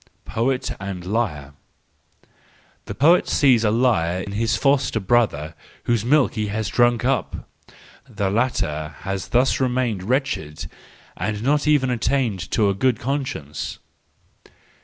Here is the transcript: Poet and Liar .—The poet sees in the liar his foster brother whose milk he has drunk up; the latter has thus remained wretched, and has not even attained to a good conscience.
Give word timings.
Poet 0.25 0.71
and 0.79 1.05
Liar 1.05 1.53
.—The 2.85 2.95
poet 2.95 3.27
sees 3.27 3.63
in 3.63 3.71
the 3.71 3.77
liar 3.77 4.27
his 4.27 4.55
foster 4.57 4.99
brother 4.99 5.53
whose 5.83 6.03
milk 6.03 6.33
he 6.33 6.47
has 6.47 6.69
drunk 6.69 7.05
up; 7.05 7.47
the 8.09 8.31
latter 8.31 8.95
has 9.01 9.27
thus 9.27 9.59
remained 9.59 10.01
wretched, 10.01 10.65
and 11.15 11.35
has 11.35 11.45
not 11.45 11.67
even 11.67 11.91
attained 11.91 12.49
to 12.49 12.67
a 12.67 12.73
good 12.73 12.97
conscience. 12.97 13.77